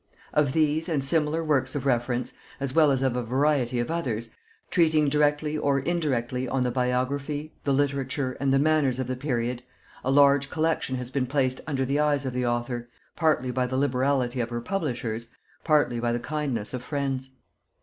[0.33, 4.31] Of these and similar works of reference, as well as of a variety of others,
[4.71, 9.61] treating directly or indirectly on the biography, the literature, and the manners of the period,
[10.03, 13.77] a large collection has been placed under the eyes of the author, partly by the
[13.77, 15.27] liberality of her publishers,
[15.63, 17.29] partly by the kindness of friends.